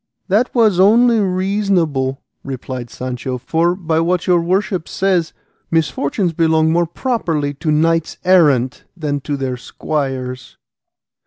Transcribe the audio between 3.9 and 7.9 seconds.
what your worship says, misfortunes belong more properly to